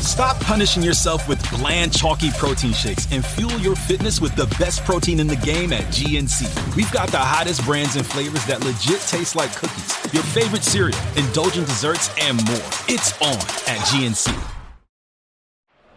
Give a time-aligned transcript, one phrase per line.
[0.00, 4.82] Stop punishing yourself with bland, chalky protein shakes and fuel your fitness with the best
[4.84, 6.74] protein in the game at GNC.
[6.74, 10.98] We've got the hottest brands and flavors that legit taste like cookies, your favorite cereal,
[11.16, 12.56] indulgent desserts, and more.
[12.88, 13.36] It's on
[13.68, 14.34] at GNC.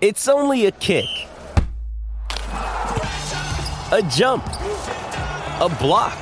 [0.01, 1.05] It's only a kick,
[3.91, 4.45] a jump,
[5.61, 6.17] a block.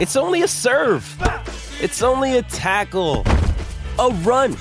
[0.00, 1.04] It's only a serve.
[1.80, 3.24] It's only a tackle,
[3.98, 4.56] a run.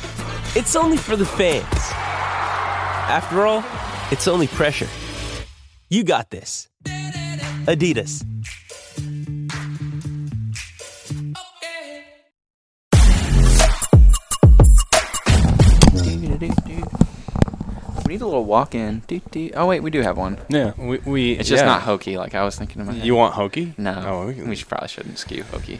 [0.53, 1.63] It's only for the fans.
[3.07, 3.63] After all,
[4.11, 4.87] it's only pressure.
[5.89, 6.67] You got this.
[7.67, 8.25] Adidas.
[18.05, 19.03] We need a little walk in.
[19.55, 20.37] Oh wait, we do have one.
[20.49, 21.67] Yeah, we, we It's just yeah.
[21.67, 22.95] not hokey like I was thinking about.
[22.95, 23.73] You want hokey?
[23.77, 24.03] No.
[24.05, 25.79] Oh, we, we, should probably shouldn't skew hokey.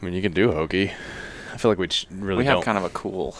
[0.00, 0.92] I mean, you can do hokey.
[1.54, 2.64] I feel like we sh- really we have don't.
[2.64, 3.34] kind of a cool.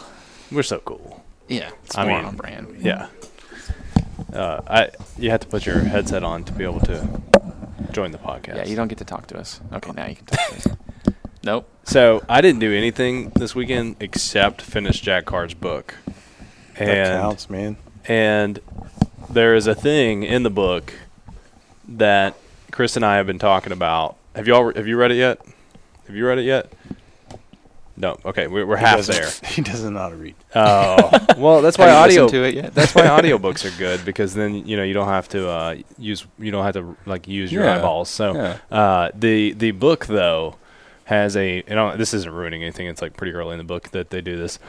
[0.51, 1.23] We're so cool.
[1.47, 2.77] Yeah, it's I more mean, on brand.
[2.79, 3.07] Yeah.
[4.33, 7.07] Uh, I you have to put your headset on to be able to
[7.91, 8.57] join the podcast.
[8.57, 9.61] Yeah, you don't get to talk to us.
[9.73, 10.67] Okay, now you can talk to us.
[11.43, 11.69] Nope.
[11.85, 15.95] So I didn't do anything this weekend except finish Jack Carr's book.
[16.77, 17.77] That And counts, man.
[18.05, 18.59] and
[19.29, 20.93] there is a thing in the book
[21.87, 22.35] that
[22.71, 24.17] Chris and I have been talking about.
[24.35, 25.39] Have you all have you read it yet?
[26.07, 26.73] Have you read it yet?
[27.99, 28.15] No.
[28.23, 29.29] Okay, we're, we're He half there.
[29.47, 30.35] He doesn't know how to read.
[30.53, 32.27] Oh, well, that's why audio.
[32.27, 32.75] to it yet?
[32.75, 36.25] that's why audiobooks are good because then you know you don't have to uh, use
[36.37, 37.77] you don't have to like use your Yeah.
[37.77, 38.09] eyeballs.
[38.09, 38.57] So Yeah.
[38.71, 40.55] uh, the the book though
[41.05, 42.85] has a you know this isn't ruining anything.
[42.87, 44.59] It's like pretty early in the book that they do this.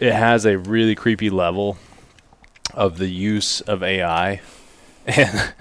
[0.00, 1.78] It has a really creepy level
[2.74, 4.40] of the use of AI,
[5.06, 5.54] and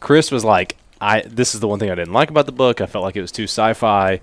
[0.00, 2.80] Chris was like, "I this is the one thing I didn't like about the book.
[2.80, 4.20] I felt like it was too sci-fi."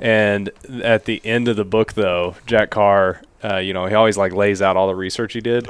[0.00, 0.50] And
[0.82, 4.32] at the end of the book, though, Jack Carr, uh, you know, he always like
[4.32, 5.68] lays out all the research he did.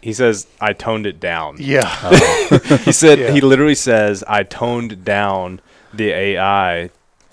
[0.00, 1.84] He says, "I toned it down." Yeah.
[2.84, 3.30] he said Yeah.
[3.32, 5.60] he literally says I toned down
[5.92, 6.90] the AI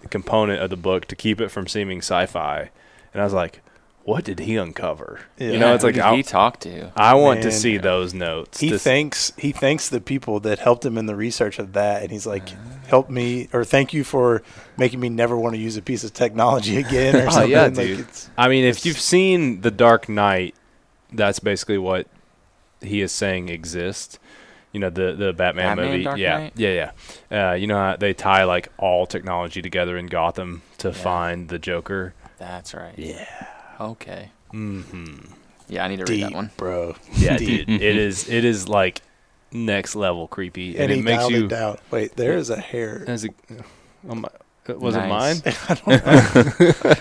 [0.09, 2.69] component of the book to keep it from seeming sci-fi,
[3.13, 3.61] and I was like,
[4.07, 5.19] what did he uncover?
[5.37, 6.91] You know, it's Who like did he talked to?
[6.95, 8.61] I want to see those notes.
[8.61, 11.73] He to s- thanks he thanks the people that helped him in the research of
[11.73, 12.47] that, and he's like,
[12.87, 14.43] "Help me," or "Thank you for
[14.77, 17.51] making me never want to use a piece of technology again," or Oh, something.
[17.51, 17.99] yeah, like dude.
[17.99, 20.55] it's, I mean, if you've seen The Dark Knight,
[21.11, 22.07] that's basically what
[22.79, 24.19] he is saying exists.
[24.71, 26.03] You know, the the Batman, Batman movie.
[26.03, 26.53] Dark yeah, Knight?
[26.55, 26.91] yeah,
[27.29, 27.51] yeah.
[27.51, 30.93] Uh, you know how they tie like all technology together in Gotham to Yeah.
[30.93, 32.13] find the Joker.
[32.37, 32.93] That's right.
[32.95, 33.25] Yeah.
[33.79, 34.31] Okay.
[34.53, 35.31] Mm-hmm.
[35.69, 36.51] Yeah, I need to read deep, that one.
[36.57, 36.95] bro.
[37.13, 37.67] Yeah, Deep.
[37.67, 37.81] dude.
[37.81, 38.29] It is.
[38.29, 39.01] It is like
[39.51, 41.45] next level creepy, and, And, he it makes you.
[41.45, 41.77] it down.
[41.91, 43.03] Wait, there is a hair.
[43.07, 43.29] As a,
[44.09, 44.29] oh my,
[44.69, 45.41] was Nice.
[45.45, 46.95] it mine?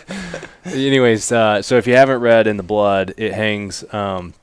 [0.65, 3.85] Anyways, uh, so if you haven't read In the Blood, it hangs.
[3.95, 4.35] Um,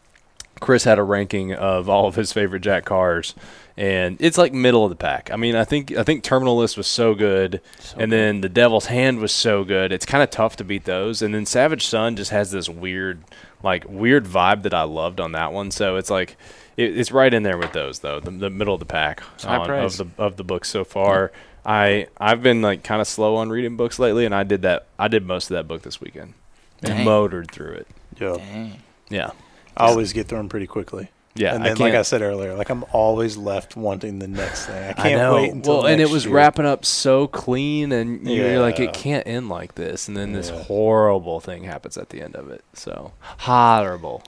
[0.62, 3.34] Chris had a ranking of all of his favorite Jack Carrs,
[3.78, 5.32] and it's like middle of the pack.
[5.32, 7.62] I mean, I think I think Terminal List was so good,
[7.98, 9.92] and then The Devil's Hand was so good.
[9.92, 13.24] It's kind of tough to beat those, and then Savage Sun just has this weird,
[13.64, 15.72] like weird vibe that I loved on that one.
[15.72, 16.38] So it's like.
[16.76, 19.70] It, it's right in there with those though, the, the middle of the pack on,
[19.70, 21.32] of the of the books so far.
[21.66, 24.88] I I've been like kind of slow on reading books lately, and I did that.
[24.98, 26.34] I did most of that book this weekend.
[26.82, 27.88] And motored through it.
[28.20, 28.82] Yeah, Dang.
[29.10, 29.32] Yeah,
[29.78, 31.10] I always get through them pretty quickly.
[31.36, 31.56] Yeah.
[31.56, 34.76] and then, can't, like I said earlier, like I'm always left wanting the next thing.
[34.84, 35.34] I I can't know.
[35.36, 36.34] wait until well, and it was year.
[36.36, 40.08] wrapping up so clean, and you're like, it can't end like this.
[40.08, 42.64] And then this horrible thing happens at the end of it.
[42.74, 44.24] So horrible.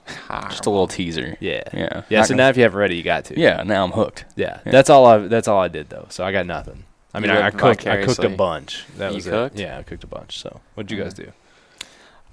[0.48, 1.36] Just a little teaser.
[1.40, 2.02] Yeah, Yeah.
[2.08, 2.18] yeah.
[2.18, 3.38] Not So gonna- now if you have ready, you got to.
[3.40, 4.24] Yeah, now I'm hooked.
[4.36, 4.60] yeah.
[4.64, 4.72] Yeah.
[4.72, 5.18] That's all I.
[5.18, 6.06] That's all I did though.
[6.10, 6.84] So I got nothing.
[7.14, 7.86] I mean, I, I cooked.
[7.86, 8.84] I cooked a bunch.
[8.98, 9.58] That You was cooked?
[9.58, 9.62] it.
[9.62, 10.38] Yeah, I cooked a bunch.
[10.38, 11.32] So what'd you guys do?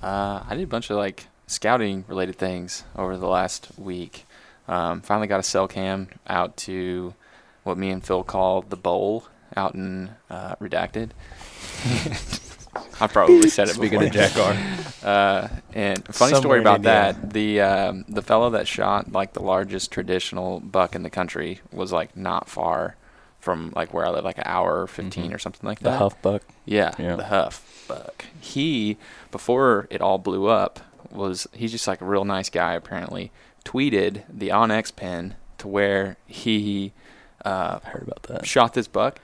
[0.02, 4.26] Uh, I did a bunch of like scouting related things over the last week.
[4.68, 7.14] Um, finally got a cell cam out to
[7.64, 9.26] what me and Phil call the bowl
[9.56, 11.10] out in uh, Redacted.
[13.02, 14.08] I probably said it Speaking before.
[14.08, 14.56] of Jack Carr.
[15.04, 19.42] Uh, and funny Somewhere story about that: the um, the fellow that shot like the
[19.44, 22.96] largest traditional buck in the country was like not far
[23.42, 25.92] from like where I live, like an hour or 15 or something like that.
[25.92, 25.98] The.
[25.98, 26.44] Huff Buck.
[26.64, 27.18] Yeah, Yeah.
[27.18, 28.24] the Huff Buck.
[28.40, 28.96] He,
[29.30, 30.80] before it all blew up,
[31.12, 32.76] was he's just like a real nice guy.
[32.76, 33.30] Apparently,
[33.66, 36.94] tweeted the Onyx pen to where he
[37.46, 38.46] uh, heard about that.
[38.46, 39.20] shot this buck,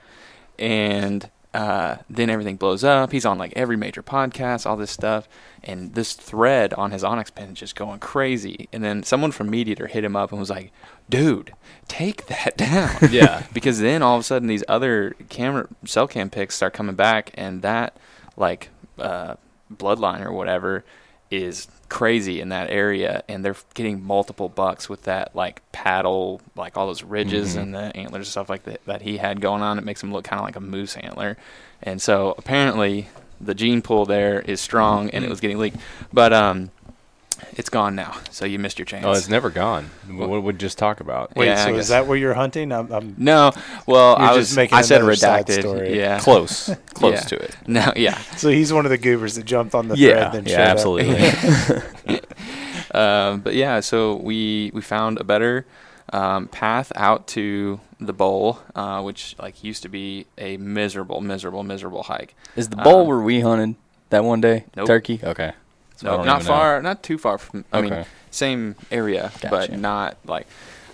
[0.58, 3.10] and uh, then everything blows up.
[3.12, 5.28] He's on like every major podcast, all this stuff,
[5.64, 8.68] and this thread on his Onyx pen is just going crazy.
[8.72, 10.70] And then someone from MeatEater hit him up and was like,
[11.08, 11.52] "Dude,
[11.88, 13.46] take that down." Yeah.
[13.52, 17.32] because then all of a sudden these other camera cell cam pics start coming back,
[17.34, 17.96] and that
[18.36, 19.34] like uh,
[19.74, 20.84] bloodline or whatever
[21.30, 26.78] is crazy in that area, and they're getting multiple bucks with that like paddle, like
[26.78, 29.76] all those ridges and the antlers and stuff like that that he had going on.
[29.76, 31.36] It makes him look kind of like a moose antler,
[31.82, 33.08] and so apparently
[33.42, 35.76] the gene pool there is strong, and it was getting leaked,
[36.12, 36.70] but um.
[37.56, 39.04] It's gone now, so you missed your chance.
[39.04, 39.90] Oh, it's never gone.
[40.08, 41.34] What what would we just talk about?
[41.36, 42.72] Wait, Yeah, so is that where you're hunting?
[42.72, 43.52] I'm, I'm no,
[43.86, 45.60] well, You're I just was making I said another redacted.
[45.60, 45.98] story.
[45.98, 47.20] Yeah, Close, close Yeah.
[47.20, 47.56] to it.
[47.66, 48.18] No, yeah.
[48.36, 50.44] so he's one of the goobers that jumped on the Yeah, thread.
[50.44, 50.68] Then yeah, showed up.
[51.04, 52.20] absolutely.
[52.92, 55.64] Um, but yeah, so we we found a better
[56.12, 61.62] um, path out to the bowl, uh, which like used to be a miserable, miserable,
[61.62, 62.34] miserable hike.
[62.56, 63.76] Is the bowl Um, where we hunted
[64.08, 64.88] that one day Nope.
[64.88, 65.20] turkey?
[65.22, 65.52] Okay.
[66.00, 66.58] So No, not even know.
[66.58, 67.64] far, not too far from.
[67.72, 70.46] I mean, same area, but not like.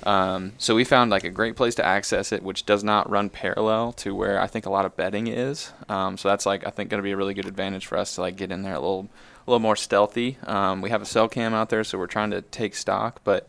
[0.02, 3.28] Um, so we found like a great place to access it, which does not run
[3.28, 5.72] parallel to where I think a lot of bedding is.
[5.88, 8.14] Um, so that's like I think going to be a really good advantage for us
[8.16, 9.08] to like get in there a little,
[9.46, 10.38] a little more stealthy.
[10.44, 13.20] Um, we have a cell cam out there, so we're trying to take stock.
[13.24, 13.48] But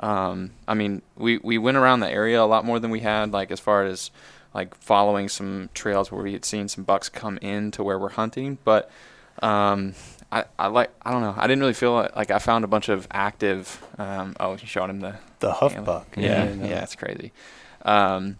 [0.00, 3.32] um, I mean, we we went around the area a lot more than we had,
[3.32, 4.10] like as far as
[4.54, 8.10] like following some trails where we had seen some bucks come in to where we're
[8.10, 8.90] hunting, but
[9.42, 9.94] um,
[10.32, 11.34] I, I like I don't know.
[11.36, 14.66] I didn't really feel like, like I found a bunch of active um, oh you
[14.66, 16.08] showed him the The huff buck.
[16.16, 16.52] yeah.
[16.54, 16.66] No.
[16.66, 17.32] yeah it's crazy.
[17.84, 18.38] Um,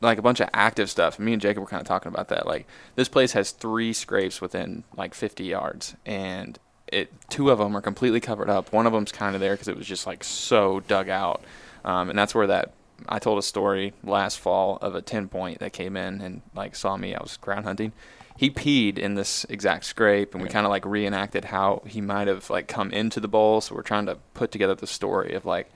[0.00, 1.18] like a bunch of active stuff.
[1.18, 2.46] Me and Jacob were kind of talking about that.
[2.46, 6.58] Like this place has three scrapes within like 50 yards and
[6.90, 8.72] it two of them are completely covered up.
[8.72, 11.44] One of them's kind of there because it was just like so dug out.
[11.84, 12.72] Um, and that's where that
[13.08, 16.74] I told a story last fall of a 10 point that came in and like
[16.76, 17.14] saw me.
[17.14, 17.92] I was ground hunting
[18.40, 22.26] he peed in this exact scrape and we kind of like reenacted how he might
[22.26, 23.60] have like come into the bowl.
[23.60, 25.70] So we're trying to put together the story of like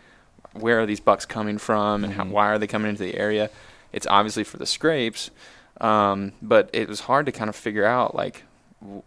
[0.55, 3.51] where are these bucks coming from and how, why are they coming into the area?
[3.93, 5.31] It's obviously for the scrapes
[5.79, 8.45] um, but it was hard to kind of figure out like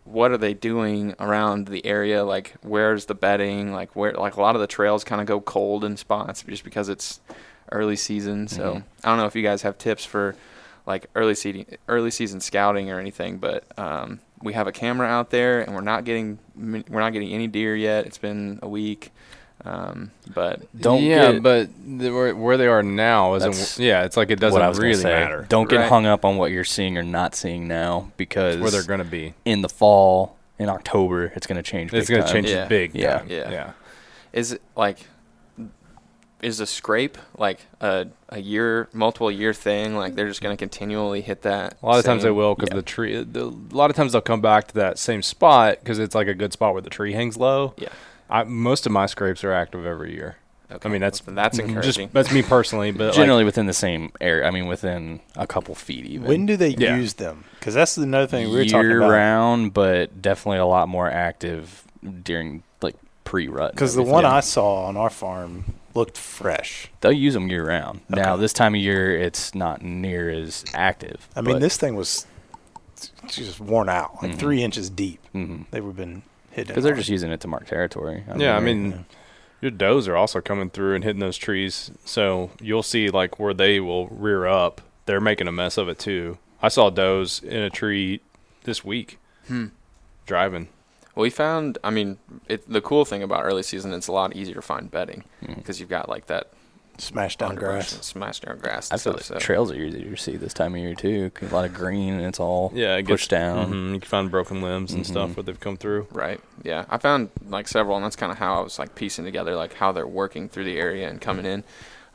[0.03, 2.23] what are they doing around the area?
[2.23, 3.73] Like where's the bedding?
[3.73, 6.63] Like where like a lot of the trails kind of go cold in spots just
[6.63, 7.21] because it's
[7.71, 8.47] early season.
[8.47, 10.35] So i don't know if you guys have tips for
[10.87, 15.29] like early season early season scouting or anything but um, we have a camera out
[15.29, 19.11] there and we're not getting we're not getting any deer yet it's been a week
[19.65, 23.83] um, but Don't yeah, get but the, where, where they are now isn't.
[23.83, 25.09] Yeah, it's like it doesn't what I was gonna really say.
[25.09, 25.45] matter.
[25.49, 25.89] Don't get Right.
[25.89, 29.03] hung up on what you're seeing or not seeing now because where they're going to
[29.03, 29.33] be.
[29.45, 31.91] in the fall, in October, it's going to change.
[31.91, 32.67] It's going going to change Yeah.
[32.67, 32.93] big.
[32.93, 33.17] Yeah.
[33.17, 33.27] time.
[33.29, 33.51] Yeah.
[33.51, 33.71] yeah.
[34.31, 34.99] is it like
[36.41, 40.59] is a scrape like a a year multiple year thing like they're just going to
[40.59, 42.75] continually hit that A lot of times they will because yeah.
[42.75, 43.23] the tree.
[43.23, 46.27] The, a lot of times they'll come back to that same spot because it's like
[46.27, 47.73] a good spot where the tree hangs low.
[47.77, 47.89] yeah
[48.29, 50.35] I, most of my scrapes are active every year.
[50.71, 50.87] okay.
[50.87, 54.11] I mean that's Well, that's just encouraging that's me personally, but generally within the same
[54.21, 54.45] area.
[54.45, 56.27] I mean, within a couple feet even.
[56.27, 56.97] When do they Yeah.
[56.97, 57.45] use them?
[57.59, 59.05] Because that's another thing we were year talking about.
[59.07, 61.83] Year round, but definitely a lot more active
[62.23, 63.71] during like pre-rut.
[63.71, 64.13] Because the everything.
[64.13, 65.63] one I saw on our farm
[65.97, 66.89] looked fresh.
[67.01, 68.01] they'll use them year round.
[68.07, 71.27] Now this time of year, it's not near as active.
[71.35, 72.25] I mean, this thing was
[73.27, 74.39] just worn out, like Mhm.
[74.39, 75.19] three inches deep.
[75.33, 75.65] Mhm.
[75.71, 76.21] They were been
[76.51, 76.67] hidden.
[76.67, 78.23] because they're just using it to mark territory.
[78.27, 79.05] yeah, I they're- mean,
[79.61, 83.53] your does are also coming through and hitting those trees, so you'll see like where
[83.53, 84.81] they will rear up.
[85.07, 86.37] They're making a mess of it too.
[86.61, 88.21] I saw does in a tree
[88.65, 89.67] this week Hmm.
[90.27, 90.67] driving.
[91.17, 94.35] Well we found i mean it, the cool thing about early season it's a lot
[94.35, 95.23] easier to find bedding
[95.55, 96.51] because you've got like that
[96.99, 97.93] smashed down grass.
[97.93, 100.35] and smashed down grass I and feel stuff like so trails are easier to see
[100.35, 101.29] this time of year too.
[101.31, 103.71] 'cause A lot of green and it's all Yeah, it pushed gets, down.
[103.71, 105.35] mhm, You can find broken limbs and stuff Mhm.
[105.37, 106.07] where they've come through.
[106.11, 106.39] Right.
[106.63, 106.85] Yeah.
[106.89, 109.73] I found like several, and that's kind of how I was like piecing together like
[109.75, 111.63] how they're working through the area and coming in.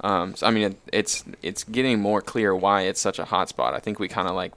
[0.01, 3.49] Um, so I mean, it, it's it's getting more clear why it's such a hot
[3.51, 3.75] spot.
[3.75, 4.53] I think we kind of like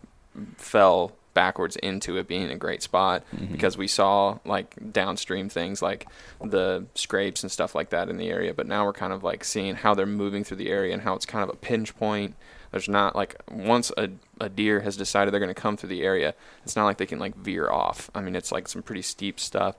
[0.57, 3.51] fell backwards into it being a great spot mm-hmm.
[3.51, 6.07] because we saw like downstream things like
[6.43, 8.55] the scrapes and stuff like that in the area.
[8.55, 11.13] But now we're kind of like seeing how they're moving through the area and how
[11.13, 12.35] it's kind of a pinch point.
[12.71, 14.09] There's not like once a,
[14.41, 17.05] a deer has decided they're going to come through the area, it's not like they
[17.05, 18.09] can like veer off.
[18.15, 19.75] I mean, it's like some pretty steep stuff.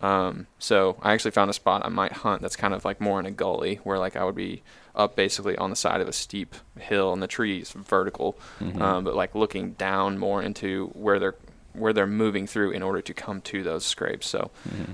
[0.00, 3.18] Um, so I actually found a spot I might hunt that's kind of like more
[3.18, 4.62] in a gully where like I would be
[4.94, 8.38] up basically on the side of a steep hill and the trees vertical,
[8.80, 11.34] um, but like looking down more into where they're
[11.74, 14.26] where they're moving through in order to come to those scrapes.
[14.26, 14.50] So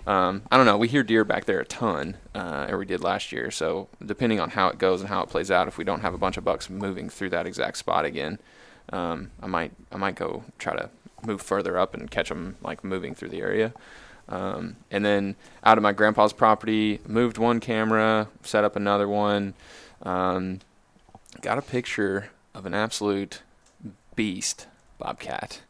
[0.06, 0.76] um, I don't know.
[0.76, 3.50] We hear deer back there a ton, uh, or we did last year.
[3.50, 6.12] So depending on how it goes and how it plays out, if we don't have
[6.12, 8.38] a bunch of bucks moving through that exact spot again,
[8.92, 10.90] um, I might I might go try to
[11.26, 13.72] move further up and catch them like moving through the area.
[14.28, 19.54] Um, and then out of my grandpa's property, moved one camera, set up another one.
[20.02, 20.60] Um,
[21.40, 23.42] got a picture of an absolute
[24.16, 24.66] beast
[24.98, 25.60] bobcat.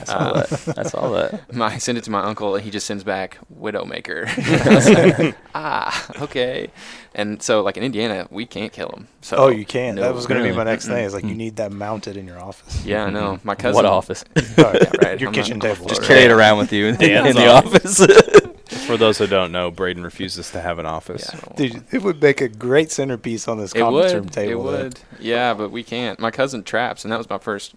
[0.00, 0.78] I saw that.
[0.78, 1.52] I saw that.
[1.54, 4.26] My, I send it to my uncle, and he just sends back Widowmaker.
[4.66, 6.70] I was like, ah, okay.
[7.14, 9.08] And so, like in Indiana, we can't kill them.
[9.20, 9.94] So Oh, you can.
[9.94, 11.04] no, that was going to be my next thing.
[11.04, 12.84] Is like you need that mounted in your office.
[12.84, 13.38] Yeah, I know.
[13.44, 13.76] My cousin.
[13.76, 14.24] What office?
[14.58, 15.20] Oh, Yeah, right.
[15.20, 15.88] Your I'm kitchen not- I'm a table.
[15.88, 16.14] Just floater.
[16.14, 18.00] carry it around with you in, Dan's in the office.
[18.00, 18.40] office.
[18.86, 21.30] For those who don't know, Brayden refuses to have an office.
[21.32, 24.18] Yeah, Dude, it would make a great centerpiece on this It conference would.
[24.20, 24.68] room table.
[24.68, 24.82] It though.
[24.84, 25.00] would.
[25.20, 26.18] Yeah, but we can't.
[26.18, 27.74] My cousin traps, and that was my first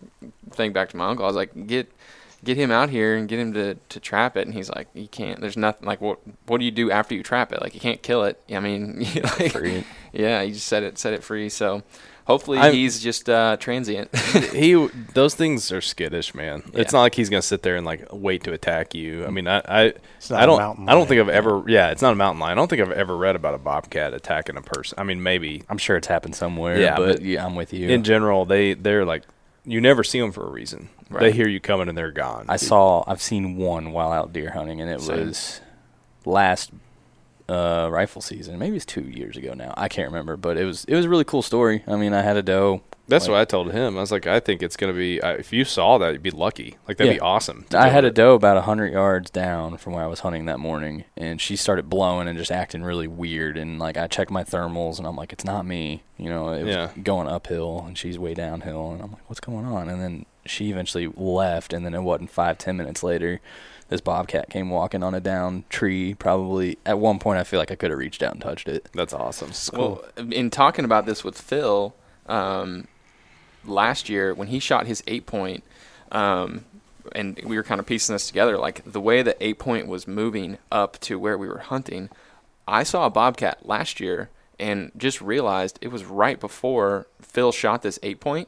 [0.57, 1.23] thing back to my uncle.
[1.25, 1.91] I was like, get
[2.43, 4.45] get him out here and get him to, to trap it.
[4.45, 5.41] And he's like, you can't.
[5.41, 5.87] There's nothing.
[5.87, 7.61] Like, what what do you do after you trap it?
[7.61, 8.41] Like, you can't kill it.
[8.53, 8.99] I mean,
[9.39, 9.83] like, Free.
[10.11, 11.49] yeah, you just set it set it free.
[11.49, 11.83] So
[12.25, 14.15] hopefully I'm- he's just uh, transient.
[14.53, 14.73] he
[15.13, 16.61] those things are skittish, man.
[16.73, 19.25] It's not like he's gonna sit there and like wait to attack you.
[19.25, 19.81] I mean, I I,
[20.17, 21.19] It's not I a don't I don't think.
[21.21, 22.57] I've ever yeah, it's not a mountain lion.
[22.57, 24.97] I don't think I've ever read about a bobcat attacking a person.
[24.99, 26.79] I mean, maybe I'm sure it's happened somewhere.
[26.79, 27.89] Yeah, but, but yeah, I'm with you.
[27.89, 29.23] in general they they're like
[29.67, 30.89] you never see them for a reason.
[31.11, 32.45] They hear you coming and they're gone.
[32.49, 33.03] I saw.
[33.05, 35.27] I've seen one while out deer hunting, and it Same.
[35.27, 35.61] was
[36.25, 36.71] last
[37.49, 38.57] uh, rifle season.
[38.57, 39.73] Maybe it's two years ago now.
[39.77, 41.83] I can't remember, but it was it was a really cool story.
[41.87, 42.81] I mean, I had a doe.
[43.07, 43.97] That's like- what I told him.
[43.97, 45.21] I was like, I think it's gonna be.
[45.21, 46.77] Uh, if you saw that, you'd be lucky.
[46.87, 47.17] Like that'd Yeah.
[47.17, 47.65] be awesome.
[47.73, 50.59] I do had a doe about hundred yards down from where I was hunting that
[50.59, 53.57] morning, and she started blowing and just acting really weird.
[53.57, 56.03] And like I checked my thermals, and I'm like, it's not me.
[56.17, 56.89] You know, it was Yeah.
[57.01, 59.87] going uphill, and she's way downhill, and I'm like, what's going on?
[59.89, 63.39] And then she eventually left, and then it wasn't five ten minutes later.
[63.89, 66.13] This bobcat came walking on a down tree.
[66.13, 68.89] Probably at one point, I feel like I could have reached out and touched it.
[68.93, 69.51] That's awesome.
[69.79, 71.95] Well, in talking about this with Phil,
[72.27, 72.87] um,
[73.67, 75.63] last year when he shot his eight point,
[76.11, 76.65] um,
[77.13, 80.07] and we were kind of piecing this together, like the way the eight point was
[80.07, 82.09] moving up to where we were hunting,
[82.67, 87.81] I saw a bobcat last year and just realized it was right before Phil shot
[87.81, 88.47] this eight point,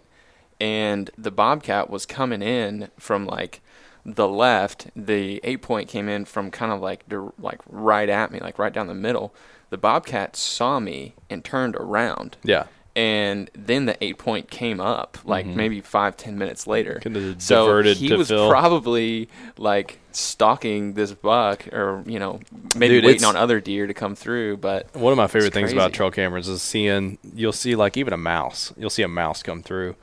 [0.59, 3.61] and the bobcat was coming in from like
[4.05, 4.87] the left.
[4.95, 7.05] The eight point came in from kind of like
[7.39, 9.33] like right at me, like right down the middle.
[9.69, 12.65] The bobcat saw me and turned around, Yeah.
[12.95, 15.55] And then the eight point came up like mm-hmm.
[15.55, 16.99] maybe five ten minutes later.
[17.37, 18.49] So diverted he to was Phil.
[18.49, 22.39] probably like stalking this buck, or you know
[22.75, 24.57] maybe Dude, waiting on other deer to come through.
[24.57, 28.13] But One of my favorite things about trail cameras is seeing you'll see like even
[28.13, 28.73] a mouse.
[28.77, 29.95] You'll see a mouse come through,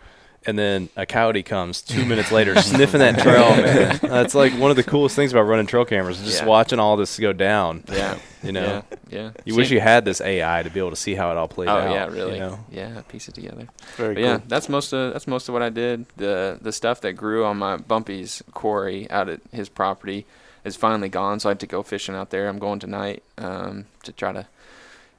[0.47, 3.51] and then a coyote comes two minutes later sniffing that trail.
[3.57, 6.21] Man, that's like one of the coolest things about running trail cameras.
[6.23, 6.47] Just Yeah.
[6.47, 7.83] watching all this go down.
[7.93, 9.31] yeah, You know, yeah, yeah.
[9.45, 11.69] you wish you had this AI to be able to see how it all played
[11.69, 11.91] Oh out.
[11.91, 12.35] yeah, really.
[12.35, 12.59] You know?
[12.71, 13.67] Yeah, piece it together.
[13.97, 14.29] Very But cool.
[14.31, 16.07] yeah, that's most of that's most of what I did.
[16.17, 20.27] The the stuff that grew on my Bumpy's quarry out at his property
[20.65, 22.49] is finally gone, so I had to go fishing out there.
[22.49, 24.47] I'm going tonight um, to try to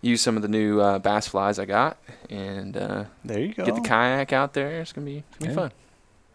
[0.01, 1.97] use some of the new uh, bass flies I got
[2.29, 3.65] and uh, There you go.
[3.65, 4.81] get the kayak out there.
[4.81, 5.61] It's gonna be it's gonna be Yeah.
[5.61, 5.71] fun.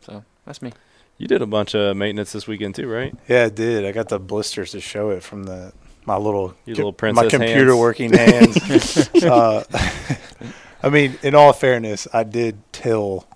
[0.01, 0.73] So that's me.
[1.19, 3.15] You did a bunch of maintenance this weekend too, right?
[3.29, 3.85] Yeah, I did.
[3.85, 5.73] I got the blisters to show it from the
[6.05, 7.79] my little Your little my princess computer hands.
[7.79, 9.09] working hands.
[9.23, 9.63] uh,
[10.83, 13.27] I mean, in all fairness, I did till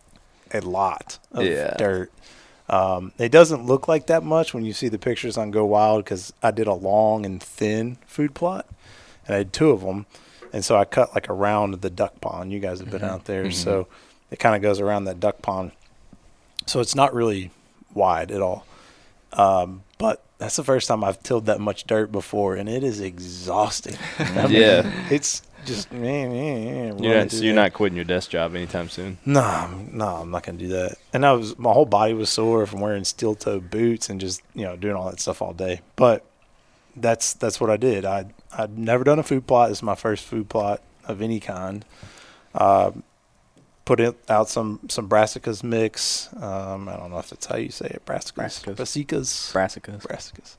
[0.52, 1.74] a lot of Yeah.
[1.78, 2.10] dirt.
[2.68, 6.02] Um, it doesn't look like that much when you see the pictures on Go Wild
[6.04, 8.66] because I did a long and thin food plot,
[9.26, 10.06] and I had two of them,
[10.52, 12.52] and so I cut like around the duck pond.
[12.52, 13.86] You guys have been out there, so
[14.30, 15.72] it kind of goes around that duck pond.
[16.66, 17.50] So it's not really
[17.94, 18.66] wide at all.
[19.32, 23.00] Um, but that's the first time I've tilled that much dirt before, and it is
[23.00, 23.96] exhausting.
[24.18, 24.90] I mean, Yeah.
[25.10, 26.64] it's just man, man,
[26.94, 29.18] man, You're not, so you're not quitting your desk job anytime soon.
[29.26, 30.96] No, I'm- no, I'm not gonna do that.
[31.12, 34.42] And I was my whole body was sore from wearing steel toe boots and just
[34.54, 35.80] you know doing all that stuff all day.
[35.96, 36.24] But
[36.96, 38.04] that's that's what I did.
[38.04, 38.26] I
[38.56, 39.68] I'd never done a food plot.
[39.68, 41.84] This is my first food plot of any kind.
[42.54, 43.02] Um,
[43.84, 46.28] put it out some some brassicas mix.
[46.34, 48.02] Um, I don't know if that's how you say it.
[48.04, 49.52] Brassicas, Brassicas.
[49.52, 50.02] brassicas, Brassicas.
[50.02, 50.56] brassicas,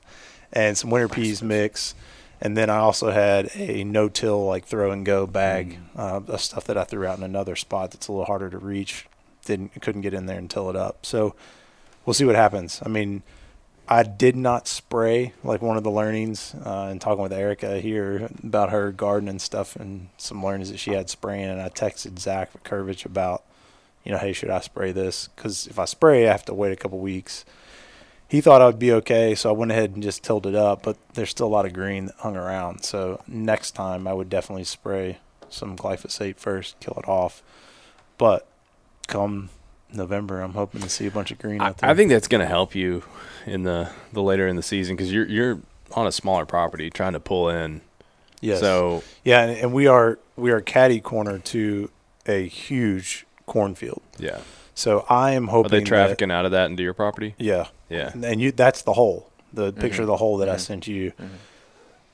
[0.52, 1.94] and some winter peas mix.
[2.40, 6.64] And then I also had a no-till like throw and go bag uh, of stuff
[6.64, 9.06] that I threw out in another spot that's a little harder to reach.
[9.44, 11.04] Didn't couldn't get in there and till it up.
[11.04, 11.34] So
[12.06, 12.80] we'll see what happens.
[12.84, 13.22] I mean,
[13.90, 18.28] I did not spray like one of the learnings uh, and talking with Erica here
[18.44, 21.48] about her garden and stuff and some learnings that she had spraying.
[21.48, 23.44] And I texted Zach Kurvich about,
[24.04, 25.28] you know, hey, should I spray this?
[25.28, 27.46] Because if I spray, I have to wait a couple weeks.
[28.28, 30.82] He thought I would be okay, so I went ahead and just tilled it up.
[30.82, 32.84] But there's still a lot of green that hung around.
[32.84, 35.16] So next time, I would definitely spray
[35.48, 37.42] some glyphosate first, kill it off.
[38.18, 38.46] But
[39.06, 39.48] come
[39.92, 40.40] November.
[40.40, 41.90] I'm hoping to see a bunch of green I, out there.
[41.90, 43.02] I think that's going to help you
[43.46, 45.58] in the the later in the season because you're you're
[45.92, 47.80] on a smaller property trying to pull in.
[48.40, 48.60] yes.
[48.60, 51.90] So yeah, and, and we are we are caddy corner to
[52.26, 54.02] a huge cornfield.
[54.18, 54.40] yeah,
[54.74, 57.34] So I am are hoping they that- trafficking out of that into your property?
[57.38, 58.10] yeah, Yeah.
[58.12, 59.30] and, and you that's the hole.
[59.54, 59.80] The Mm-hmm.
[59.80, 60.60] picture of the hole that I Mhm.
[60.60, 61.12] sent you.
[61.18, 61.28] Mhm.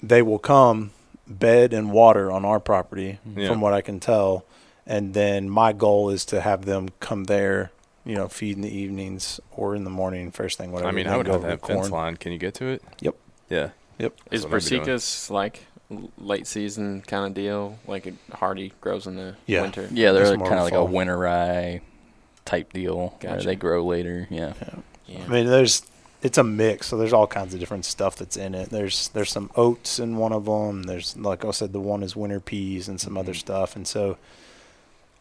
[0.04, 0.93] They will come
[1.26, 3.49] bed and water on our property, Yeah.
[3.49, 4.45] from what I can tell.
[4.87, 7.71] And then my goal is to have them come there,
[8.05, 10.88] you know, feed in the evenings or in the morning, first thing, whatever.
[10.88, 12.17] I mean, and I then would go have over that the fence line.
[12.17, 12.83] Can you get to it?
[13.00, 13.14] Yep.
[13.49, 13.71] Yeah.
[13.99, 14.14] Yep.
[14.31, 14.97] Is That's what I'd be doing.
[14.99, 15.67] Brassicas like
[16.19, 17.79] late season kind of deal?
[17.87, 19.62] Like it hardy grows in the Yeah.
[19.62, 19.88] winter?
[19.91, 21.81] Yeah, they're It's more kind of like a winter rye
[22.45, 23.14] type deal.
[23.21, 23.47] Gotcha.
[23.47, 24.26] they grow later.
[24.31, 24.53] Yeah.
[25.07, 25.25] Yeah.
[25.25, 25.83] I mean, there's
[26.23, 28.71] it's a mix, so there's all kinds of different stuff that's in it.
[28.71, 30.83] There's there's some oats in one of them.
[30.85, 33.37] There's like I said, the one is winter peas and some other Mhm.
[33.38, 33.76] stuff.
[33.76, 34.17] And so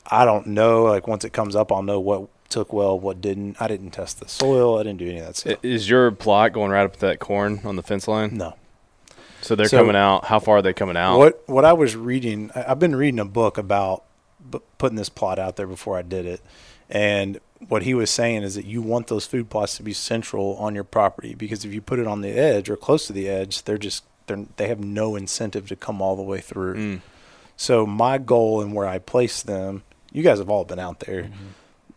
[0.08, 0.84] I don't know.
[0.84, 3.58] Like once it comes up, I'll know what took well, what didn't.
[3.60, 4.78] I didn't test the soil.
[4.78, 5.58] I didn't do any of that stuff.
[5.64, 8.38] Is your plot going right up to that corn on the fence line?
[8.38, 8.56] no.
[9.42, 10.26] So they're So- coming out.
[10.26, 11.18] How far are they coming out?
[11.18, 14.04] What what I was reading, I've been reading a book about
[14.78, 16.42] putting this plot out there before I did it,
[16.90, 20.56] and what he was saying is that you want those food plots to be central
[20.58, 23.28] on your property because if you put it on the edge or close to the
[23.30, 26.76] edge, they're just they're, they have no incentive to come all the way through.
[26.76, 27.02] Mm.
[27.58, 29.84] So my goal and where I place them,
[30.14, 31.24] you guys have all been out there.
[31.24, 31.46] Mm-hmm.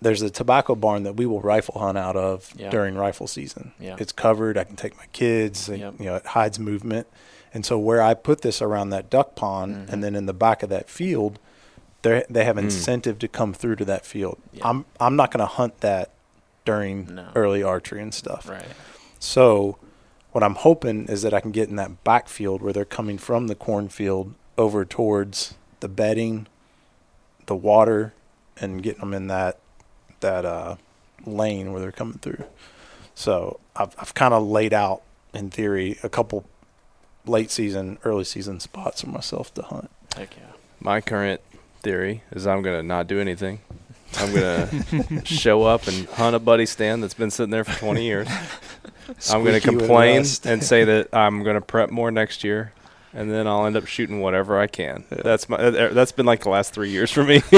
[0.02, 2.70] There's a tobacco barn that we will rifle hunt out of Yeah.
[2.70, 3.72] during rifle season.
[3.78, 3.96] Yeah.
[3.98, 4.58] It's covered.
[4.58, 5.68] I can take my kids.
[5.68, 5.94] and, Yep.
[6.00, 7.06] You know, it hides movement.
[7.54, 9.92] And so where I put this around that duck pond Mhm.
[9.92, 11.38] and then in the back of that field,
[12.02, 12.64] they they have Mm.
[12.64, 14.38] incentive to come through to that field.
[14.52, 14.68] Yeah.
[14.68, 16.10] I'm I'm not going to hunt that
[16.66, 17.28] during No.
[17.34, 18.48] early archery and stuff.
[18.48, 18.64] Right.
[19.18, 19.78] So,
[20.32, 23.46] what I'm hoping is that I can get in that backfield where they're coming from
[23.46, 26.46] the cornfield over towards the bedding,
[27.46, 28.12] the water,
[28.60, 29.58] and getting them in that
[30.20, 30.76] that uh,
[31.24, 32.44] lane where they're coming through.
[33.14, 35.02] So I've I've kind of laid out
[35.34, 36.44] in theory a couple
[37.26, 39.90] late season, early season spots for myself to hunt.
[40.16, 40.52] Heck yeah.
[40.80, 41.40] My current
[41.82, 43.60] theory is I'm gonna not do anything.
[44.18, 48.02] I'm gonna show up and hunt a buddy stand that's been sitting there for 20
[48.04, 48.28] years.
[49.30, 50.46] I'm gonna complain rust.
[50.46, 52.72] and say that I'm gonna prep more next year,
[53.14, 55.04] and then I'll end up shooting whatever I can.
[55.10, 55.56] That's my.
[55.56, 57.42] uh, That's been like the last three years for me.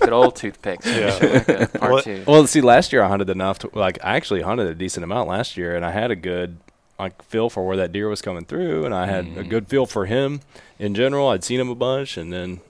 [0.00, 0.86] Good old toothpicks.
[0.86, 1.10] Yeah.
[1.18, 2.24] Shalaka, Part Well- two.
[2.26, 5.28] well, see, last year I hunted enough to like I actually hunted a decent amount
[5.28, 6.56] last year, and I had a good
[6.98, 9.48] like feel for where that deer was coming through, and I had a Mhm.
[9.48, 10.40] good feel for him
[10.78, 11.28] in general.
[11.28, 12.60] I'd seen him a bunch, and then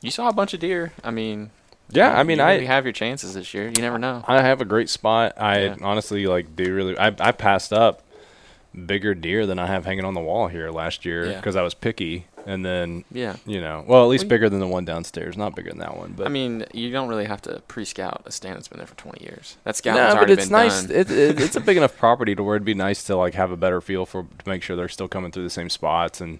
[0.00, 0.92] You saw a bunch of deer.
[1.02, 1.50] I mean,
[1.90, 3.66] yeah, I mean you I really have your chances this year.
[3.68, 4.22] You never know.
[4.28, 5.32] I have a great spot.
[5.40, 5.76] I Yeah.
[5.82, 6.96] honestly like do really.
[6.98, 8.02] I I passed up
[8.86, 11.36] bigger deer than I have hanging on the wall here last year Yeah.
[11.36, 13.36] because I was picky, and then Yeah.
[13.46, 15.96] you know, well at least Well, bigger than the one downstairs, not bigger than that
[15.96, 18.86] one, but I mean, you don't really have to pre-scout a stand that's been there
[18.86, 19.56] for 20 years.
[19.64, 20.84] That no, scouting's but it's nice.
[20.84, 23.50] It, it, it's a big enough property to where it'd be nice to like have
[23.50, 26.38] a better feel for to make sure they're still coming through the same spots and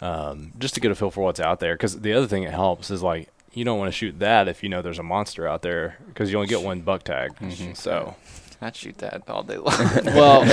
[0.00, 1.74] um, just to get a feel for what's out there.
[1.74, 4.62] Because the other thing it helps is like you don't want to shoot that if
[4.62, 7.34] you know there's a monster out there because you only get one buck tag.
[7.40, 7.76] Mhm.
[7.76, 8.14] So.
[8.64, 9.74] I'd shoot that all day long.
[10.06, 10.44] well,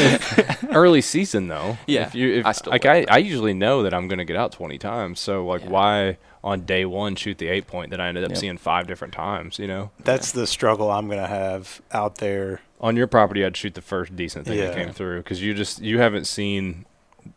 [0.71, 1.77] early season though.
[1.87, 2.85] Yeah, If you, if, I still like.
[2.85, 5.19] I, I usually know that I'm going to get out 20 times.
[5.19, 5.69] So like, Yeah.
[5.69, 8.37] why on day one shoot the eight point that I ended up Yep.
[8.39, 9.57] seeing five different times?
[9.59, 12.61] You know, That's the struggle I'm going to have out there.
[12.79, 15.81] on your property, I'd shoot the first decent thing that came through because you just
[15.81, 16.85] you haven't seen.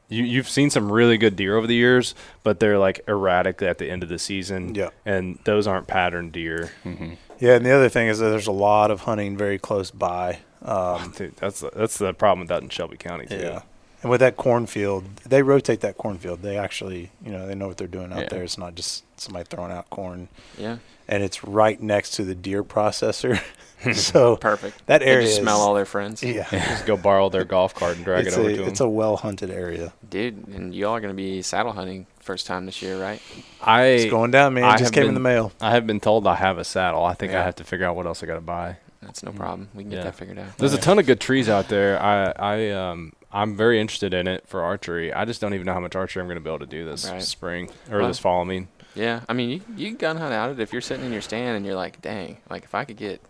[0.09, 3.77] You, you've seen some really good deer over the years, but they're like erratic at
[3.79, 4.75] the end of the season.
[4.75, 4.91] Yeah.
[5.05, 6.73] And those aren't patterned deer.
[6.83, 9.91] hmm Yeah, and the other thing is that there's a lot of hunting very close
[9.91, 10.39] by.
[10.65, 13.37] Um, Dude, that's the, that's the problem with that in Shelby County too.
[13.37, 13.63] Yeah.
[14.03, 16.43] And with that cornfield, they rotate that cornfield.
[16.43, 18.29] They actually, you know, they know what they're doing out Yeah.
[18.29, 18.43] there.
[18.43, 20.29] It's not just somebody throwing out corn.
[20.59, 20.77] yeah,
[21.09, 23.41] And it's right next to the deer processor.
[23.93, 24.87] so perfect.
[24.87, 26.23] that They area just smell is- all their friends.
[26.23, 28.69] yeah, Just go borrow their golf cart and drag it's it over a, to them.
[28.69, 29.93] it's a well hunted area.
[30.09, 33.21] Dude, and y'all are going to be saddle hunting first time this year, right?
[33.63, 34.65] I It's going down, man.
[34.65, 35.53] I It just have came in the mail.
[35.61, 37.05] I have been told I have a saddle.
[37.05, 38.77] I think I have to figure out what else I got to buy.
[39.05, 39.69] That's no problem.
[39.75, 40.05] We can get Yeah.
[40.05, 40.57] that figured out.
[40.59, 42.01] There's a ton of good trees out there.
[42.03, 45.13] I I um I'm very interested in it for archery.
[45.13, 46.85] I just don't even know how much archery I'm going to be able to do
[46.85, 47.21] this Right.
[47.23, 48.41] spring or Well- this fall.
[48.43, 50.81] I mean, Yeah, I mean, you you can gun hunt out of it if you're
[50.83, 53.21] sitting in your stand and you're like, dang, like if I could get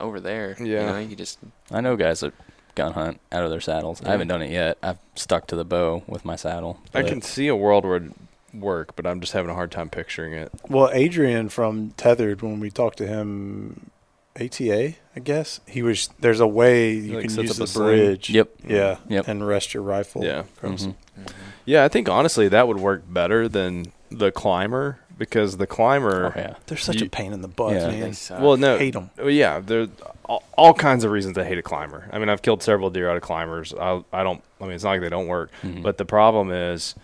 [0.00, 0.64] over there, Yeah.
[0.64, 1.38] you know, you just
[1.70, 2.32] I know guys that
[2.74, 4.02] gun hunt out of their saddles.
[4.04, 4.78] I haven't done it yet.
[4.82, 6.78] I've stuck to the bow with my saddle.
[6.94, 8.14] I can see a world where it'd
[8.54, 10.50] work, but I'm just having a hard time picturing it.
[10.68, 13.90] Well, Adrian from Tethrd, when we talked to him,
[14.40, 16.08] ATA, I guess he was.
[16.20, 17.86] There's a way you like can use up the a sling?
[17.86, 18.30] bridge.
[18.30, 18.50] Yep.
[18.66, 18.96] Yeah.
[19.08, 19.28] Yep.
[19.28, 20.24] And rest your rifle.
[20.24, 20.40] Yeah.
[20.56, 20.86] across.
[20.86, 20.94] Mhm.
[21.64, 26.32] Yeah, I think honestly that would work better than the climber because the climber.
[26.34, 26.54] Oh, yeah.
[26.66, 27.88] They're such You- a pain in the butt, Yeah.
[27.88, 28.14] man.
[28.42, 29.10] Well, no, Hate 'em.
[29.18, 29.88] Well, yeah, there's
[30.24, 32.08] all, all kinds of reasons I hate a climber.
[32.10, 33.74] I mean, I've killed several deer out of climbers.
[33.78, 34.42] I, I don't.
[34.60, 35.82] I mean, it's not like they don't work, Mm-hmm.
[35.82, 36.94] but the problem is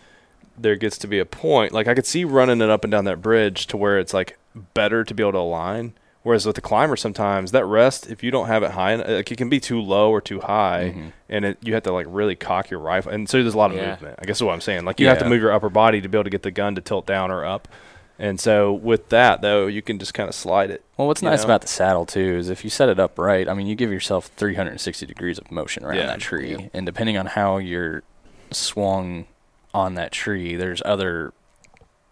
[0.56, 1.72] there gets to be a point.
[1.72, 4.38] Like I could see running it up and down that bridge to where it's like
[4.74, 5.92] better to be able to align.
[6.24, 9.38] Whereas with the climber, sometimes that rest, if you don't have it high, like it
[9.38, 11.08] can be too low or too high, Mm-hmm.
[11.28, 13.12] and it, you have to like really cock your rifle.
[13.12, 13.90] And so there's a lot of Yeah.
[13.90, 14.18] movement.
[14.20, 14.84] I guess is what I'm saying.
[14.84, 16.74] Like you have to move your upper body to be able to get the gun
[16.74, 17.68] to tilt down or up.
[18.18, 20.82] And so with that though, you can just kind of slide it.
[20.96, 21.44] Well, what's nice know?
[21.46, 23.92] about the saddle too is if you set it up right, I mean, you give
[23.92, 26.06] yourself 360 degrees of motion around Yeah.
[26.08, 28.02] that tree, and depending on how you're
[28.50, 29.26] swung
[29.72, 31.32] on that tree, there's other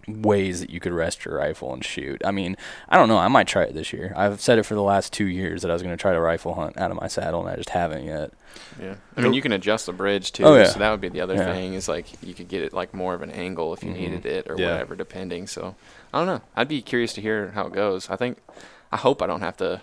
[0.09, 2.23] ways that you could rest your rifle and shoot.
[2.25, 2.57] I mean,
[2.89, 3.19] I don't know.
[3.19, 4.13] I might try it this year.
[4.17, 6.21] I've said it for the last two years that I was going to try to
[6.21, 8.33] rifle hunt out of my saddle, and I just haven't yet.
[8.81, 10.45] Yeah, I mean you can adjust the bridge too.
[10.45, 10.65] Oh, yeah.
[10.67, 11.53] So that would be the other Yeah.
[11.53, 13.97] thing is like you could get it like more of an angle if you Mhm.
[13.97, 14.73] needed it or Yeah.
[14.73, 15.47] whatever, depending.
[15.47, 15.75] So
[16.15, 16.41] I don't know.
[16.55, 18.09] I'd be curious to hear how it goes.
[18.09, 18.39] I think
[18.93, 19.81] I hope I don't have to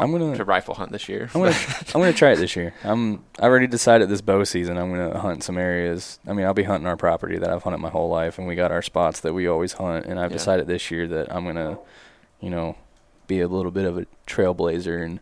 [0.00, 1.30] I'm gonna to rifle hunt this year.
[1.34, 1.54] I'm gonna
[1.94, 2.74] I'm gonna try it this year.
[2.84, 6.18] I'm I already decided this bow season I'm gonna hunt some areas.
[6.26, 8.54] I mean I'll be hunting our property that I've hunted my whole life, and we
[8.56, 10.06] got our spots that we always hunt.
[10.06, 10.38] And I've Yeah.
[10.38, 11.78] decided this year that I'm gonna,
[12.40, 12.76] you know,
[13.26, 15.20] be a little bit of a trailblazer and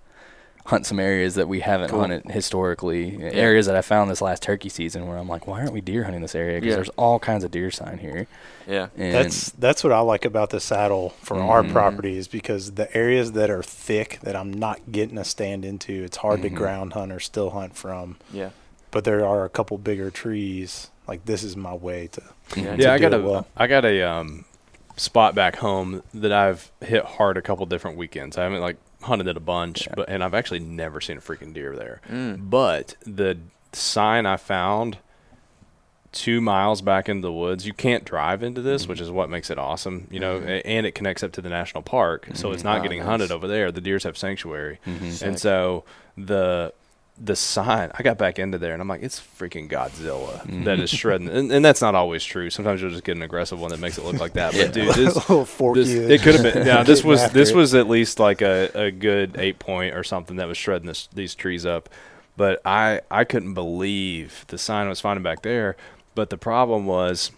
[0.67, 2.01] hunt some areas that we haven't Cool.
[2.01, 3.19] hunted historically.
[3.23, 6.05] Areas that I found this last turkey season where I'm like, why aren't we deer
[6.05, 6.59] hunting this area?
[6.59, 6.77] Because Yeah.
[6.77, 8.27] there's all kinds of deer sign here.
[8.67, 8.87] yeah.
[8.97, 11.73] And That's that's what I like about the saddle for our Mhm.
[11.73, 16.03] property is because the areas that are thick that I'm not getting a stand into,
[16.03, 16.55] it's hard to Mhm.
[16.55, 18.17] ground hunt or still hunt from.
[18.33, 18.51] Yeah.
[18.91, 20.89] But there are a couple bigger trees.
[21.07, 22.23] Like this is my way to.
[22.53, 22.79] Mhm.
[22.79, 23.47] Yeah, I got it a well.
[23.55, 24.47] I got a um,
[24.97, 28.39] spot back home that I've hit hard a couple different weekends.
[28.39, 29.95] I haven't like hunted it a bunch, Yeah.
[29.97, 32.01] but and I've actually never seen a freaking deer there.
[32.11, 32.51] Mm.
[32.51, 33.39] But the
[33.73, 34.99] sign I found
[36.13, 38.91] two miles back into the woods, you can't drive into this, Mm-hmm.
[38.91, 40.07] which is what makes it awesome.
[40.13, 42.67] You know, a- and it connects up to the national park, so it's Mhm.
[42.67, 43.09] not Ah, getting nice.
[43.09, 43.73] hunted over there.
[43.73, 45.23] The deers have sanctuary, Mhm.
[45.23, 45.85] And so
[46.17, 46.73] the
[47.17, 50.65] the sign I got back into there and I'm like, it's freaking Godzilla Mm-hmm.
[50.65, 52.51] that is shredding, and, and that's not always true.
[52.51, 54.53] Sometimes you'll just get an aggressive one that makes it look like that.
[54.53, 55.85] But dude, this, little forky.
[55.85, 56.67] this it could have been.
[56.67, 57.57] Yeah, this was this it.
[57.57, 61.07] was at least like a, a good eight point or something that was shredding this,
[61.15, 61.89] these trees up.
[62.37, 65.77] But I I couldn't believe the sign I was finding back there.
[66.17, 67.31] But the problem was,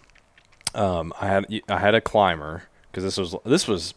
[0.73, 3.93] um, I had I had a climber because this was this was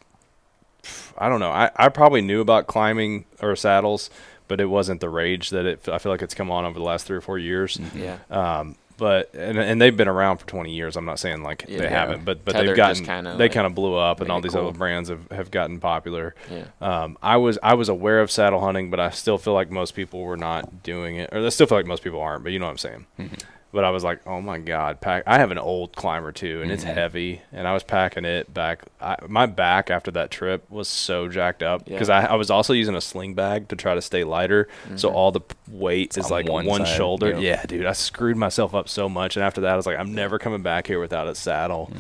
[1.19, 1.51] I don't know.
[1.51, 4.11] I, I probably knew about climbing or saddles,
[4.51, 5.89] but it wasn't the rage that it.
[5.89, 7.79] I feel like it's come on over the last three or four years.
[7.95, 8.19] Yeah.
[8.31, 10.97] Um, but and, and they've been around for 20 years.
[10.97, 11.79] I'm not saying like Yeah.
[11.79, 14.31] they haven't, but but Tether they've gotten kinda, they like, kind of blew up, and
[14.31, 14.67] all these cool.
[14.69, 16.35] other brands have, have gotten popular.
[16.51, 16.65] Yeah.
[16.81, 19.93] Um, I was I was aware of saddle hunting, but I still feel like most
[19.95, 22.43] people were not doing it, or I still feel like most people aren't.
[22.43, 23.07] But you know what I'm saying.
[23.21, 23.35] Mm-hmm.
[23.73, 25.23] But I was like, oh my god, pack!
[25.29, 26.93] I have an old climber too, and it's Mm-hmm.
[26.95, 28.83] heavy, and I was packing it back.
[29.01, 32.27] I, my back after that trip was so jacked up because Yeah.
[32.29, 35.17] I, I was also using a sling bag to try to stay lighter, so Mm-hmm.
[35.17, 37.31] all the weight is on like one one, shoulder.
[37.31, 37.41] yep.
[37.43, 40.15] Yeah, dude, I screwed myself up so much, and after that, I was like, I'm
[40.17, 41.93] never coming back here without a saddle.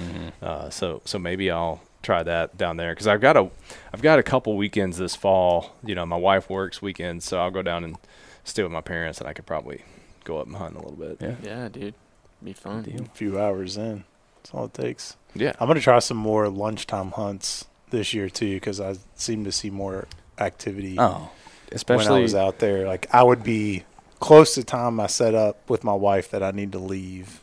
[0.43, 3.49] Uh, so so maybe I'll try that down there because I've got a
[3.95, 5.77] I've got a couple weekends this fall.
[5.85, 7.97] You know, my wife works weekends, so I'll go down and
[8.43, 9.85] stay with my parents, and I could probably
[10.25, 11.19] go up and hunt a little bit.
[11.21, 11.35] Yeah.
[11.43, 11.95] Yeah, dude.
[12.43, 12.83] Be fun.
[12.83, 13.03] Deal.
[13.03, 14.05] a few hours in.
[14.37, 15.17] That's all it takes.
[15.35, 15.53] Yeah.
[15.61, 19.69] I'm gonna try some more lunchtime hunts this year too because I seem to see
[19.71, 20.07] more
[20.39, 21.31] activity Oh,
[21.73, 22.87] especially when I was out there.
[22.87, 23.85] Like I would be
[24.21, 27.41] close to time I set up with my wife that I need to leave,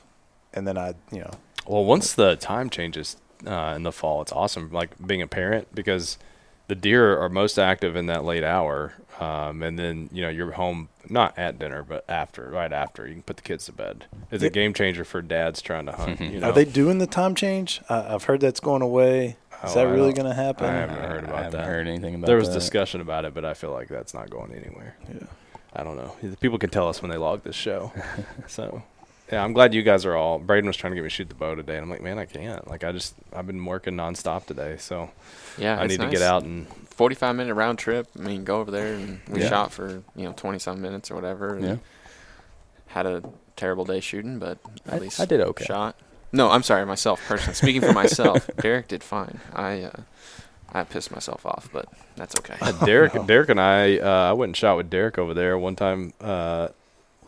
[0.54, 1.32] and then I, you know,
[1.68, 4.72] Well, once the time changes uh, in the fall, it's awesome.
[4.72, 6.18] Like being a parent because
[6.67, 10.51] the deer are most active in that late hour, um, and then you know you're
[10.51, 13.08] home not at dinner but after, right after.
[13.08, 14.06] You can put the kids to bed.
[14.32, 14.47] It's Yeah.
[14.47, 16.19] a game changer for dads trying to hunt.
[16.19, 16.49] You know?
[16.49, 17.82] are they doing the time change?
[17.89, 19.38] I, I've heard that's going away.
[19.63, 20.67] Is Oh, that I really going to happen?
[20.67, 21.65] I haven't heard about I about haven't that.
[21.65, 22.27] heard anything about that.
[22.27, 22.53] there was that.
[22.56, 24.95] discussion about it, but I feel like that's not going anywhere.
[25.12, 25.25] Yeah.
[25.73, 26.15] I don't know.
[26.41, 27.91] People can tell us when they log this show.
[28.47, 28.84] so,
[29.32, 30.40] yeah, I'm glad you guys are all.
[30.40, 32.18] Brayden was trying to get me to shoot the bow today, and I'm like, man,
[32.18, 32.68] I can't.
[32.70, 35.10] Like, I just I've been working nonstop today, so
[35.58, 38.08] Yeah, I it's need to get out and 45 minute round trip.
[38.18, 39.50] I mean, go over there and we Yeah.
[39.50, 41.56] shot for, you know, 20 some minutes or whatever.
[41.56, 41.76] and Yeah.
[42.88, 43.22] Had a
[43.56, 45.66] terrible day shooting, but at I- least I did okay.
[45.66, 45.96] Shot.
[46.32, 47.54] No, I'm sorry, myself personally.
[47.56, 49.40] Speaking for myself, Derek did fine.
[49.54, 49.92] I uh,
[50.74, 52.56] I pissed myself off, but that's okay.
[52.62, 55.76] Uh, Derek, Derek and I, uh, I went and shot with Derek over there one
[55.78, 56.13] time.
[56.20, 56.70] Uh,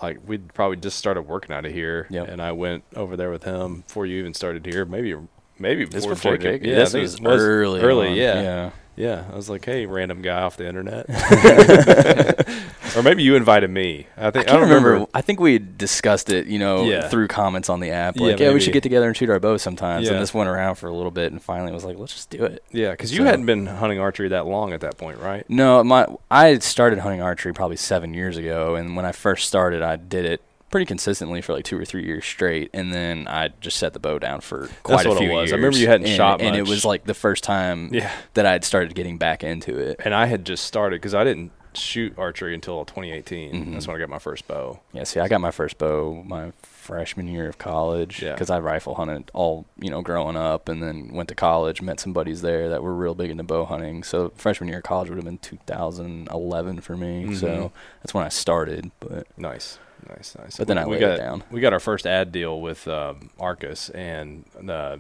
[0.02, 2.28] like we'd probably just started working out of here, Yep.
[2.30, 4.86] and I went over there with him before you even started here.
[4.86, 5.16] Maybe,
[5.58, 6.62] maybe before, before Jacob.
[6.62, 6.68] Jacob.
[6.68, 7.82] Yeah, this was, was early.
[7.82, 8.08] early.
[8.10, 8.16] on.
[8.16, 8.42] Yeah.
[8.42, 8.70] yeah.
[9.00, 9.24] Yeah.
[9.32, 11.06] I was like, hey, random guy off the internet.
[12.96, 14.08] or maybe you invited me.
[14.18, 15.08] I I think can't don't remember.
[15.14, 17.08] I think we discussed it, you know, Yeah.
[17.08, 18.18] through comments on the app.
[18.20, 20.06] Like, yeah, we should get together and shoot our bows sometimes.
[20.08, 20.14] Yeah.
[20.14, 22.44] And this went around for a little bit, and finally was like, let's just do
[22.44, 22.64] it.
[22.72, 25.50] Yeah, because you hadn't been hunting archery that long at that point, right?
[25.50, 29.82] No, my I started hunting archery probably seven years ago, and when I first started,
[29.82, 33.50] I did it pretty consistently for like two or three years straight, and then I
[33.60, 35.52] just set the bow down for quite a few was.
[35.52, 38.12] I remember you hadn't and, shot and it was like the first time Yeah.
[38.36, 40.00] that I had started getting back into it.
[40.04, 43.54] And I had just started because I didn't shoot archery until 2018.
[43.54, 43.74] Mm-hmm.
[43.74, 44.80] That's when I got my first bow.
[44.92, 48.34] Yeah, see, I got my first bow my freshman year of college Yeah.
[48.34, 52.00] because I rifle hunted all you know growing up, and then went to college, met
[52.00, 54.02] some buddies there that were real big into bow hunting.
[54.04, 57.26] So freshman year of college would have been 2011 for me.
[57.26, 57.36] Mhm.
[57.40, 58.90] So that's when I started.
[59.00, 59.78] But Nice,
[60.16, 60.58] nice, nice.
[60.58, 61.44] But then we, I we laid it got down.
[61.52, 64.98] we got our first ad deal with um, Arcus, and uh,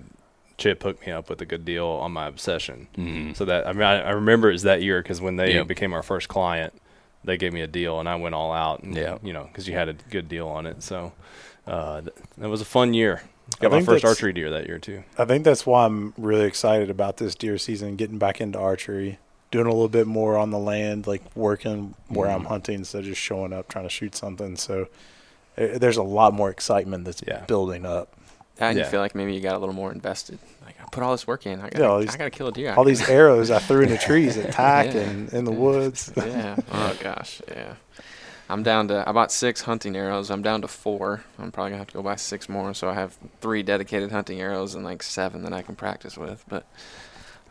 [0.57, 2.87] Chip hooked me up with a good deal on my obsession.
[2.97, 3.35] Mhm.
[3.35, 5.67] So that I mean, I, I remember it was that year because when they Yep.
[5.67, 6.73] became our first client,
[7.23, 8.83] they gave me a deal, and I went all out.
[8.83, 9.17] And, Yeah.
[9.23, 10.83] you know, because you had a good deal on it.
[10.83, 11.13] So
[11.67, 13.21] uh, th- that was a fun year.
[13.57, 15.03] I Got my first archery deer that year too.
[15.17, 19.17] I think that's why I'm really excited about this deer season, getting back into archery,
[19.51, 23.05] doing a little bit more on the land, like working where I'm hunting instead of
[23.05, 24.55] just showing up trying to shoot something.
[24.57, 24.87] So
[25.57, 27.45] uh, there's a lot more excitement that's Yeah.
[27.45, 28.15] building up.
[28.57, 28.83] That and Yeah.
[28.85, 30.37] you feel like maybe you got a little more invested.
[30.65, 31.59] Like I put all this work in.
[31.61, 32.73] I got Yeah, all to these- I got to kill a deer.
[32.75, 35.01] All these arrows I threw in the trees at tack Yeah.
[35.01, 36.11] and in the woods.
[36.17, 36.55] yeah.
[36.71, 37.41] Oh gosh.
[37.47, 37.73] Yeah.
[38.51, 39.07] I'm down to.
[39.07, 40.29] I bought six hunting arrows.
[40.31, 41.23] I'm down to four.
[41.37, 42.73] I'm probably gonna have to go buy six more.
[42.73, 46.43] So I have three dedicated hunting arrows and like seven that I can practice with.
[46.49, 46.65] But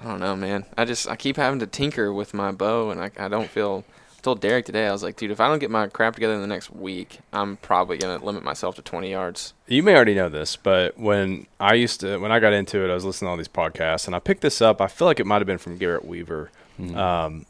[0.00, 0.64] I don't know, man.
[0.76, 3.84] I just I keep having to tinker with my bow, and I I don't feel.
[4.16, 6.34] I told Derek today, I was like, dude, if I don't get my crap together
[6.34, 9.54] in the next week, I'm probably gonna limit myself to 20 yards.
[9.68, 12.90] You may already know this, but when I used to, when I got into it,
[12.90, 14.80] I was listening to all these podcasts, and I picked this up.
[14.80, 16.96] I feel like it might have been from Garrett Weaver, mm-hmm.
[16.96, 17.46] um,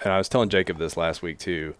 [0.00, 1.74] and I was telling Jacob this last week too.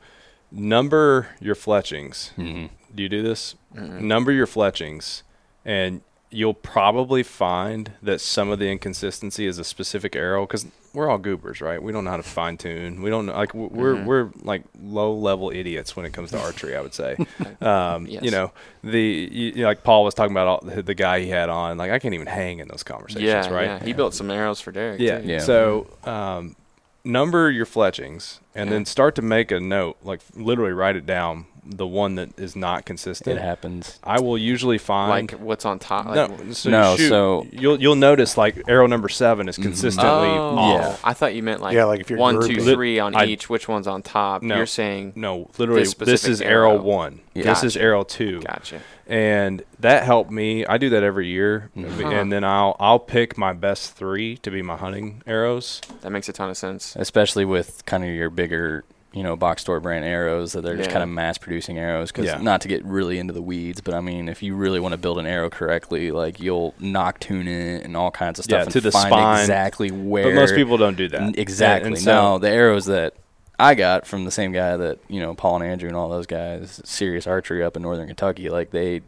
[0.50, 2.32] Number your fletchings.
[2.36, 2.66] Mm-hmm.
[2.94, 3.54] Do you do this?
[3.74, 4.06] Mm-hmm.
[4.06, 5.22] Number your fletchings,
[5.64, 11.08] and you'll probably find that some of the inconsistency is a specific arrow because we're
[11.08, 11.82] all goobers, right?
[11.82, 13.02] We don't know how to fine tune.
[13.02, 16.76] We don't know, like we're we're like low level idiots when it comes to archery.
[16.76, 17.16] I would say,
[17.60, 20.94] um, you know, the you, you know, like Paul was talking about all, the, the
[20.94, 21.78] guy he had on.
[21.78, 23.64] Like I can't even hang in those conversations, yeah, right?
[23.64, 23.84] yeah.
[23.84, 25.00] He built some arrows for Derek.
[25.00, 25.20] Yeah.
[25.20, 25.28] too.
[25.28, 25.38] Yeah.
[25.40, 26.56] So um,
[27.04, 28.76] number your fletchings and Yeah.
[28.76, 31.46] then start to make a note, like literally write it down.
[31.70, 33.38] The one that is not consistent.
[33.38, 33.98] It happens.
[34.02, 36.06] I will usually find Like what's on top?
[36.06, 40.28] Like, no, so No, shoot, so- you'll you'll notice like arrow number seven is consistently
[40.30, 41.00] Oh, off.
[41.04, 43.50] I thought you meant like, Yeah, like if you're one, two, three on I- each.
[43.50, 44.42] Which one's on top?
[44.42, 44.56] No.
[44.56, 46.80] You're saying No, literally, This this, is arrow, arrow.
[46.82, 47.20] one.
[47.34, 47.44] Yeah.
[47.44, 48.80] This is arrow two, gotcha.
[49.06, 50.64] and that helped me.
[50.66, 52.02] I do that every year, Mm-hmm.
[52.06, 55.80] and then I'll I'll pick my best three to be my hunting arrows.
[56.00, 56.96] That makes a ton of sense.
[56.96, 60.90] especially with kind of your bigger, you know, box store brand arrows that they're just
[60.90, 62.12] kind of mass producing arrows.
[62.12, 62.38] Because Yeah.
[62.38, 64.98] not to get really into the weeds, but I mean, if you really want to
[64.98, 68.62] build an arrow correctly, like you'll nock tune it and all kinds of stuff Yeah,
[68.64, 69.40] and to the find spine.
[69.40, 70.24] exactly where.
[70.24, 71.20] But most people don't do that.
[71.22, 71.88] N- Exactly.
[71.88, 73.14] And, and so, no, the arrows that
[73.58, 76.26] I got from the same guy that you know Paul and Andrew and all those
[76.26, 79.00] guys, serious archery up in northern Kentucky, like they.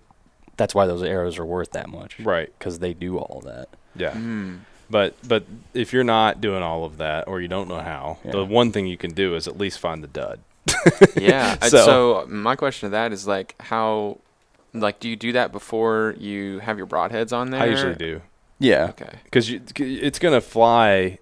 [0.56, 2.52] That's why those arrows are worth that much, right?
[2.58, 3.68] Because they do all that.
[3.94, 4.10] Yeah.
[4.12, 4.60] Mm.
[4.90, 8.32] But but if you're not doing all of that, or you don't know how, Yeah.
[8.32, 10.40] the one thing you can do is at least find the dud.
[11.16, 11.56] Yeah.
[11.62, 14.18] So- so, um, my question to that is like, how,
[14.74, 17.62] like, do you do that before you have your broadheads on there?
[17.62, 18.20] I usually do
[18.58, 18.86] Yeah.
[18.90, 19.18] Okay.
[19.24, 21.18] because it's gonna fly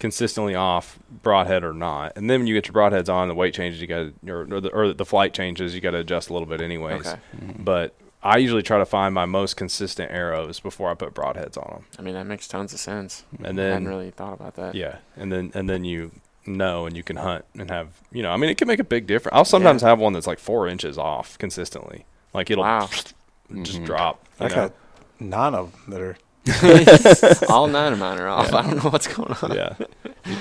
[0.00, 3.54] consistently off broadhead or not, and then when you get your broadheads on, the weight
[3.54, 3.80] changes.
[3.80, 5.74] You got to or, or the or the flight changes.
[5.74, 7.06] You got to adjust a little bit anyways.
[7.06, 7.16] Okay.
[7.36, 7.62] Mm-hmm.
[7.62, 7.94] But
[8.24, 11.84] I usually try to find my most consistent arrows before I put broadheads on them.
[11.98, 13.22] I mean, that makes tons of sense.
[13.36, 14.74] And I hadn't then really thought about that.
[14.74, 16.10] yeah, and then and then you
[16.46, 18.30] know and you can hunt and have you know.
[18.30, 19.34] I mean, it can make a big difference.
[19.36, 22.06] I'll sometimes have one that's like four inches off consistently.
[22.32, 22.86] Like it'll Wow.
[22.88, 23.14] just
[23.52, 23.84] Mhm.
[23.84, 24.24] drop.
[24.40, 24.54] you I know?
[24.54, 24.72] got
[25.20, 26.16] nine of them that are.
[27.48, 28.52] All nine of mine are off.
[28.52, 29.54] I don't know what's going on.
[29.54, 29.74] yeah,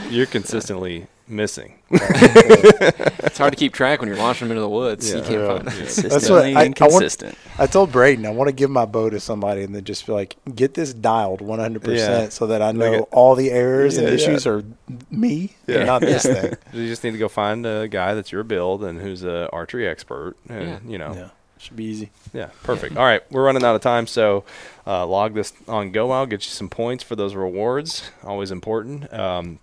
[0.10, 1.74] you're consistently missing.
[1.92, 5.10] It's hard to keep track when you're launching them into the woods.
[5.10, 5.22] You Yeah.
[5.24, 5.48] can't Yeah.
[5.48, 5.74] find them.
[5.76, 7.38] Consistently I- I want- inconsistent.
[7.58, 10.14] I told Brayden I want to give my bow to somebody and then just be
[10.14, 12.30] like, get this dialed 100% Yeah.
[12.30, 14.16] so that I know Like it- all the errors Yeah, and yeah.
[14.16, 14.64] issues are
[15.12, 15.78] me Yeah.
[15.78, 16.54] and not this thing.
[16.74, 19.88] You just need to go find a guy that's your build and who's an archery
[19.88, 20.78] expert, and Yeah.
[20.88, 22.10] you know, Yeah, should be easy.
[22.34, 22.98] Yeah, perfect.
[22.98, 24.44] All right, we're running out of time, so
[24.88, 26.30] uh, log this on Go Wild.
[26.30, 28.04] Get you some points for those rewards.
[28.24, 29.12] Always important.
[29.14, 29.60] Um,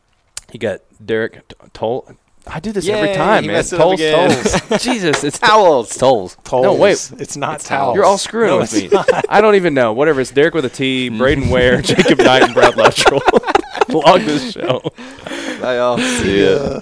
[0.55, 2.09] you got Derek T- Toll.
[2.47, 3.57] I do this every Yay, time, he man.
[3.59, 4.31] messed it up Tolls, again.
[4.69, 4.83] tolls.
[4.83, 5.97] Jesus, it's Towels.
[5.97, 6.37] Tolls.
[6.43, 6.65] Tolls.
[6.65, 6.93] No, wait.
[7.19, 7.95] It's not It's towels.
[7.95, 8.99] You're all screwing No, with it's me.
[9.29, 9.93] I don't even know.
[9.93, 10.21] Whatever.
[10.23, 13.21] It's Derek with a T, Brayden Ware, Jacob Knight, and Brad Luttrell.
[13.91, 14.81] log this show.
[15.61, 15.99] Bye, y'all.
[15.99, 16.81] See ya.